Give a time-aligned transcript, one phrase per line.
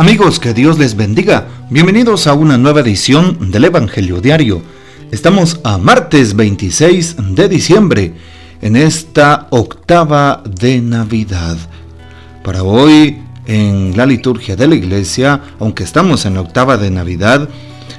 [0.00, 1.48] Amigos, que Dios les bendiga.
[1.70, 4.62] Bienvenidos a una nueva edición del Evangelio Diario.
[5.10, 8.14] Estamos a martes 26 de diciembre,
[8.62, 11.56] en esta octava de Navidad.
[12.44, 17.48] Para hoy, en la liturgia de la iglesia, aunque estamos en la octava de Navidad,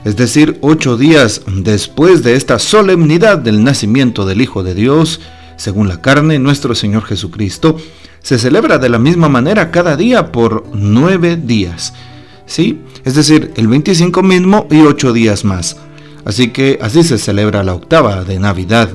[0.06, 5.20] es decir, ocho días después de esta solemnidad del nacimiento del Hijo de Dios,
[5.58, 7.76] según la carne, nuestro Señor Jesucristo,
[8.22, 11.94] se celebra de la misma manera cada día por nueve días.
[12.46, 12.82] ¿Sí?
[13.06, 15.78] Es decir, el 25 mismo y ocho días más.
[16.26, 18.90] Así que así se celebra la octava de Navidad.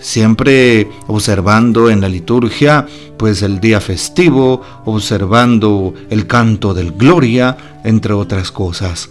[0.00, 8.14] Siempre observando en la liturgia pues el día festivo, observando el canto del Gloria, entre
[8.14, 9.10] otras cosas.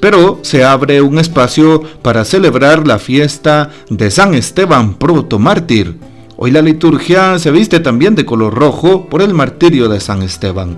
[0.00, 5.96] Pero se abre un espacio para celebrar la fiesta de San Esteban protomártir
[6.44, 10.76] Hoy la liturgia se viste también de color rojo por el martirio de San Esteban.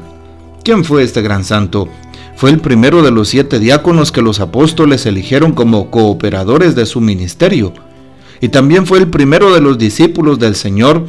[0.63, 1.89] ¿Quién fue este gran santo?
[2.37, 7.01] Fue el primero de los siete diáconos que los apóstoles eligieron como cooperadores de su
[7.01, 7.73] ministerio.
[8.43, 11.07] Y también fue el primero de los discípulos del Señor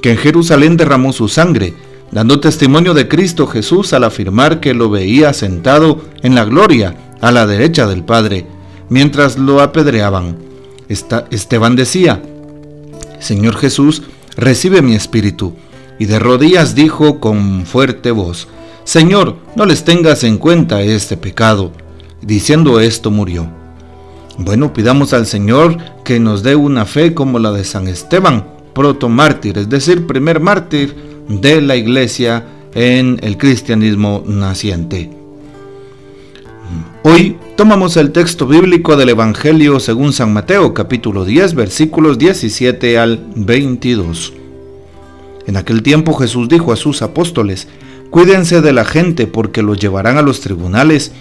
[0.00, 1.74] que en Jerusalén derramó su sangre,
[2.10, 7.30] dando testimonio de Cristo Jesús al afirmar que lo veía sentado en la gloria a
[7.30, 8.46] la derecha del Padre,
[8.88, 10.38] mientras lo apedreaban.
[10.88, 12.22] Esteban decía,
[13.20, 14.02] Señor Jesús,
[14.36, 15.54] recibe mi espíritu.
[15.98, 18.48] Y de rodillas dijo con fuerte voz,
[18.84, 21.72] Señor, no les tengas en cuenta este pecado.
[22.22, 23.48] Diciendo esto murió.
[24.38, 29.08] Bueno, pidamos al Señor que nos dé una fe como la de San Esteban, proto
[29.08, 30.94] mártir, es decir, primer mártir
[31.28, 35.17] de la iglesia en el cristianismo naciente.
[37.10, 43.24] Hoy tomamos el texto bíblico del Evangelio según San Mateo capítulo 10 versículos 17 al
[43.34, 44.34] 22.
[45.46, 47.66] En aquel tiempo Jesús dijo a sus apóstoles,
[48.10, 51.12] Cuídense de la gente porque los llevarán a los tribunales,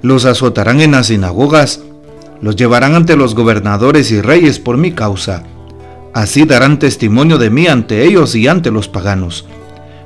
[0.00, 1.84] los azotarán en las sinagogas,
[2.40, 5.44] los llevarán ante los gobernadores y reyes por mi causa.
[6.12, 9.46] Así darán testimonio de mí ante ellos y ante los paganos.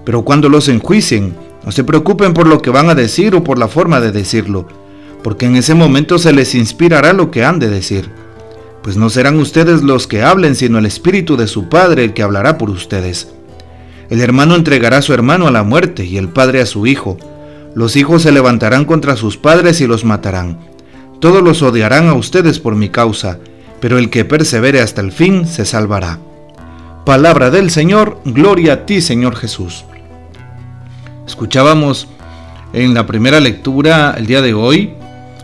[0.04, 3.58] Pero cuando los enjuicien, no se preocupen por lo que van a decir o por
[3.58, 4.68] la forma de decirlo,
[5.24, 8.08] porque en ese momento se les inspirará lo que han de decir.
[8.84, 12.22] Pues no serán ustedes los que hablen, sino el Espíritu de su Padre el que
[12.22, 13.32] hablará por ustedes.
[14.10, 17.18] El hermano entregará a su hermano a la muerte y el padre a su hijo.
[17.74, 20.60] Los hijos se levantarán contra sus padres y los matarán.
[21.20, 23.40] Todos los odiarán a ustedes por mi causa,
[23.80, 26.20] pero el que persevere hasta el fin se salvará.
[27.04, 29.84] Palabra del Señor, gloria a ti Señor Jesús.
[31.26, 32.06] Escuchábamos
[32.72, 34.92] en la primera lectura el día de hoy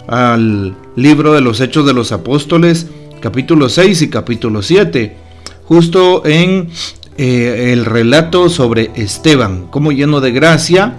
[0.06, 2.86] al libro de los Hechos de los Apóstoles,
[3.20, 5.16] capítulo 6 y capítulo 7,
[5.64, 6.68] justo en
[7.16, 10.94] eh, el relato sobre Esteban, como lleno de gracia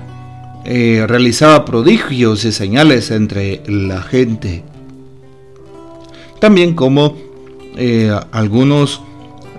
[0.66, 4.64] eh, realizaba prodigios y señales entre la gente.
[6.42, 7.16] También como
[7.78, 9.02] eh, algunos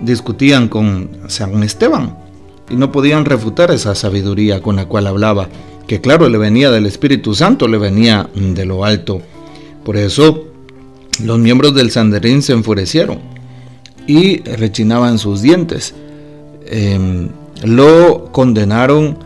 [0.01, 2.24] discutían con San Esteban
[2.69, 5.49] y no podían refutar esa sabiduría con la cual hablaba,
[5.87, 9.21] que claro le venía del Espíritu Santo, le venía de lo alto.
[9.83, 10.45] Por eso
[11.23, 13.19] los miembros del Sanderín se enfurecieron
[14.07, 15.93] y rechinaban sus dientes.
[16.65, 17.29] Em,
[17.63, 19.19] lo condenaron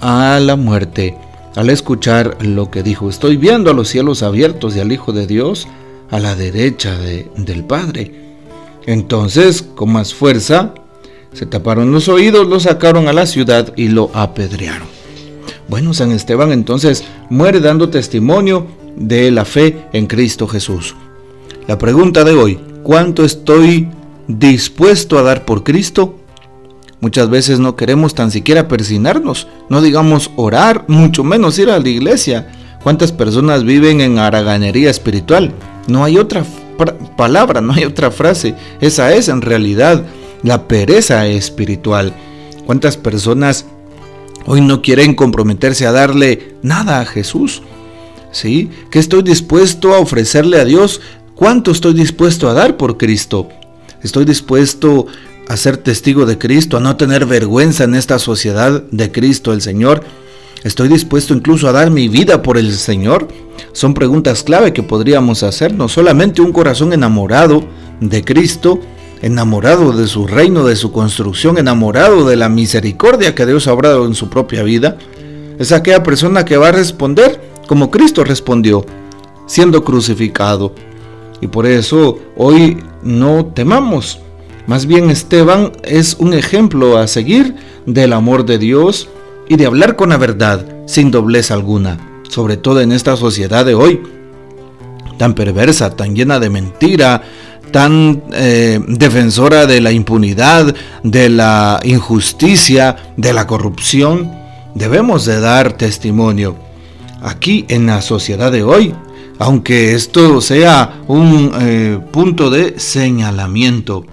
[0.00, 1.16] a la muerte
[1.54, 3.08] al escuchar lo que dijo.
[3.08, 5.68] Estoy viendo a los cielos abiertos y al Hijo de Dios
[6.10, 8.12] a la derecha del Padre.
[8.86, 10.74] Entonces, con más fuerza,
[11.32, 14.88] se taparon los oídos, lo sacaron a la ciudad y lo apedrearon.
[15.68, 18.66] Bueno, San Esteban entonces muere dando testimonio
[18.96, 20.94] de la fe en Cristo Jesús.
[21.66, 23.88] La pregunta de hoy, ¿cuánto estoy
[24.28, 26.20] dispuesto a dar por Cristo?
[27.00, 31.88] Muchas veces no queremos tan siquiera persinarnos, no digamos orar, mucho menos ir a la
[31.88, 32.52] iglesia.
[32.82, 35.52] ¿Cuántas personas viven en haraganería espiritual?
[35.88, 36.44] No hay otra
[37.16, 38.54] palabra, no hay otra frase.
[38.80, 40.04] Esa es en realidad
[40.42, 42.12] la pereza espiritual.
[42.66, 43.66] ¿Cuántas personas
[44.46, 47.62] hoy no quieren comprometerse a darle nada a Jesús?
[48.32, 48.70] ¿Sí?
[48.90, 51.00] ¿Qué estoy dispuesto a ofrecerle a Dios?
[51.34, 53.48] ¿Cuánto estoy dispuesto a dar por Cristo?
[54.02, 55.06] ¿Estoy dispuesto
[55.48, 59.62] a ser testigo de Cristo, a no tener vergüenza en esta sociedad de Cristo el
[59.62, 60.02] Señor?
[60.64, 63.28] ¿Estoy dispuesto incluso a dar mi vida por el Señor?
[63.72, 65.92] Son preguntas clave que podríamos hacernos.
[65.92, 67.64] Solamente un corazón enamorado
[68.00, 68.80] de Cristo
[69.22, 74.06] enamorado de su reino, de su construcción, enamorado de la misericordia que Dios ha obrado
[74.06, 74.98] en su propia vida,
[75.58, 78.84] es aquella persona que va a responder como Cristo respondió,
[79.46, 80.72] siendo crucificado.
[81.40, 84.20] Y por eso hoy no temamos.
[84.66, 87.54] Más bien Esteban es un ejemplo a seguir
[87.86, 89.08] del amor de Dios
[89.48, 91.98] y de hablar con la verdad sin doblez alguna.
[92.28, 94.02] sobre todo en esta sociedad de hoy,
[95.16, 97.22] tan perversa, tan llena de mentira,
[97.72, 104.32] tan eh, defensora de la impunidad, de la injusticia, de la corrupción,
[104.74, 106.56] debemos de dar testimonio.
[107.22, 108.94] Aquí en la sociedad de hoy,
[109.38, 114.04] aunque esto sea un eh, punto de señalamiento.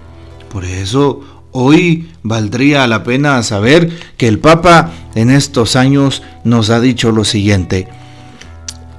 [0.50, 1.20] Por eso
[1.52, 7.24] hoy valdría la pena saber que el Papa en estos años nos ha dicho lo
[7.24, 7.88] siguiente.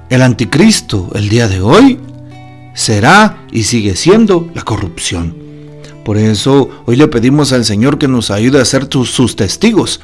[0.08, 1.98] El anticristo el día de hoy
[2.76, 5.34] será y sigue siendo la corrupción.
[6.04, 10.00] Por eso hoy le pedimos al Señor que nos ayude a ser sus testigos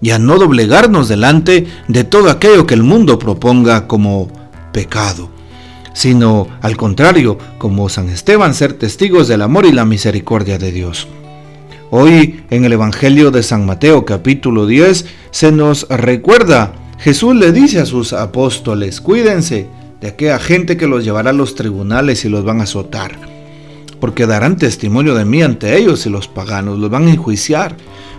[0.00, 4.28] y a no doblegarnos delante de todo aquello que el mundo proponga como
[4.72, 5.30] pecado,
[5.92, 11.06] sino al contrario, como San Esteban, ser testigos del amor y la misericordia de Dios.
[11.90, 17.78] Hoy en el Evangelio de San Mateo capítulo 10 se nos recuerda, Jesús le dice
[17.80, 19.68] a sus apóstoles, cuídense
[20.04, 23.12] de aquella gente que los llevará a los tribunales y los van a azotar,
[24.00, 27.74] porque darán testimonio de mí ante ellos y los paganos, los van a enjuiciar.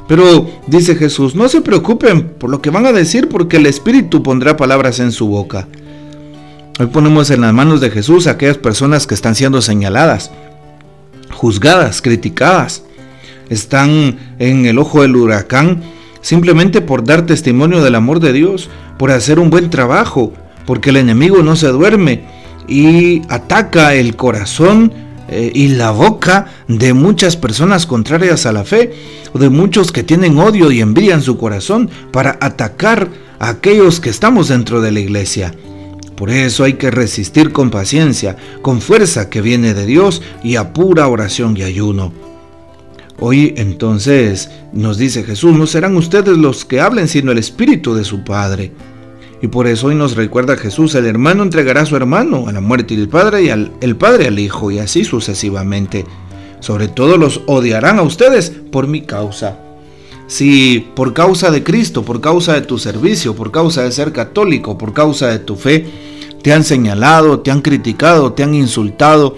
[0.07, 4.23] Pero dice Jesús, no se preocupen por lo que van a decir, porque el Espíritu
[4.23, 5.67] pondrá palabras en su boca.
[6.79, 10.31] Hoy ponemos en las manos de Jesús a aquellas personas que están siendo señaladas,
[11.33, 12.81] juzgadas, criticadas,
[13.51, 15.83] están en el ojo del huracán
[16.21, 20.33] simplemente por dar testimonio del amor de Dios, por hacer un buen trabajo,
[20.65, 22.23] porque el enemigo no se duerme
[22.67, 24.91] y ataca el corazón
[25.27, 28.93] eh, y la boca de muchas personas contrarias a la fe,
[29.33, 33.09] o de muchos que tienen odio y envidia en su corazón para atacar
[33.39, 35.53] a aquellos que estamos dentro de la iglesia.
[36.15, 40.71] Por eso hay que resistir con paciencia, con fuerza que viene de Dios y a
[40.71, 42.13] pura oración y ayuno.
[43.19, 48.03] Hoy entonces nos dice Jesús, no serán ustedes los que hablen, sino el Espíritu de
[48.03, 48.71] su Padre.
[49.41, 52.61] Y por eso hoy nos recuerda Jesús, el hermano entregará a su hermano a la
[52.61, 56.05] muerte del padre y al, el padre al hijo y así sucesivamente.
[56.59, 59.59] Sobre todo los odiarán a ustedes por mi causa.
[60.27, 64.77] Si por causa de Cristo, por causa de tu servicio, por causa de ser católico,
[64.77, 65.85] por causa de tu fe,
[66.41, 69.35] te han señalado, te han criticado, te han insultado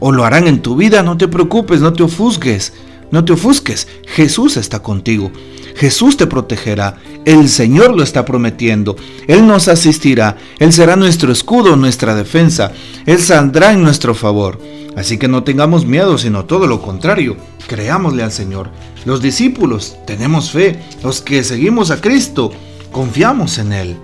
[0.00, 2.72] o lo harán en tu vida, no te preocupes, no te ofusques.
[3.10, 5.32] No te ofusques, Jesús está contigo.
[5.76, 6.98] Jesús te protegerá.
[7.24, 8.96] El Señor lo está prometiendo.
[9.26, 10.36] Él nos asistirá.
[10.58, 12.72] Él será nuestro escudo, nuestra defensa.
[13.06, 14.60] Él saldrá en nuestro favor.
[14.96, 17.36] Así que no tengamos miedo, sino todo lo contrario.
[17.66, 18.70] Creámosle al Señor.
[19.04, 20.78] Los discípulos tenemos fe.
[21.02, 22.52] Los que seguimos a Cristo
[22.92, 23.96] confiamos en Él.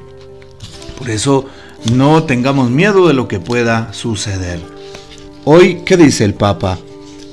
[0.98, 1.46] Por eso
[1.92, 4.60] no tengamos miedo de lo que pueda suceder.
[5.44, 6.78] Hoy, ¿qué dice el Papa?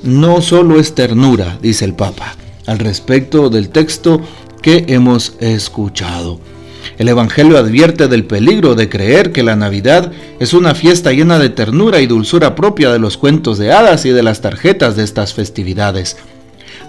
[0.04, 2.36] No solo es ternura, dice el Papa,
[2.66, 4.20] al respecto del texto
[4.62, 6.40] que hemos escuchado.
[6.98, 11.48] El Evangelio advierte del peligro de creer que la Navidad es una fiesta llena de
[11.48, 15.34] ternura y dulzura propia de los cuentos de hadas y de las tarjetas de estas
[15.34, 16.16] festividades.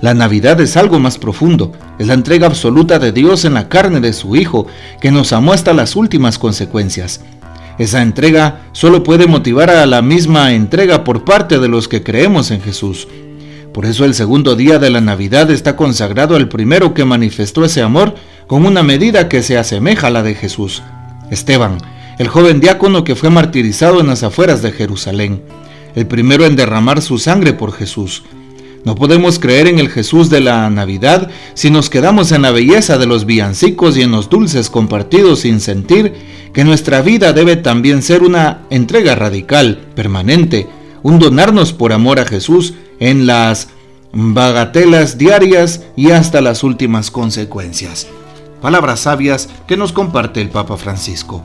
[0.01, 4.01] La Navidad es algo más profundo, es la entrega absoluta de Dios en la carne
[4.01, 4.67] de su Hijo,
[4.99, 7.21] que nos amó hasta las últimas consecuencias.
[7.77, 12.51] Esa entrega solo puede motivar a la misma entrega por parte de los que creemos
[12.51, 13.07] en Jesús.
[13.73, 17.81] Por eso el segundo día de la Navidad está consagrado al primero que manifestó ese
[17.81, 18.15] amor
[18.47, 20.81] con una medida que se asemeja a la de Jesús.
[21.29, 21.79] Esteban,
[22.17, 25.43] el joven diácono que fue martirizado en las afueras de Jerusalén,
[25.95, 28.23] el primero en derramar su sangre por Jesús.
[28.85, 32.99] No podemos creer en el Jesús de la Navidad si nos quedamos en la belleza
[32.99, 36.13] de los villancicos y en los dulces compartidos sin sentir
[36.53, 40.67] que nuestra vida debe también ser una entrega radical, permanente,
[41.01, 43.69] un donarnos por amor a Jesús en las
[44.13, 48.05] bagatelas diarias y hasta las últimas consecuencias.
[48.61, 51.43] Palabras sabias que nos comparte el Papa Francisco.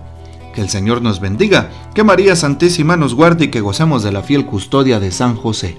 [0.55, 4.23] Que el Señor nos bendiga, que María Santísima nos guarde y que gocemos de la
[4.23, 5.79] fiel custodia de San José